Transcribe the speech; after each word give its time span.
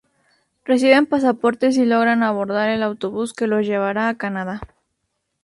Reciben 0.65 1.05
pasaportes 1.05 1.77
y 1.77 1.85
logran 1.85 2.23
abordar 2.23 2.71
el 2.71 2.81
autobús 2.81 3.33
que 3.33 3.45
los 3.45 3.67
llevará 3.67 4.09
a 4.09 4.17
Canadá. 4.17 4.59